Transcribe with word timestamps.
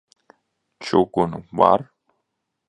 Čugunu 0.83 1.37
var? 1.59 1.81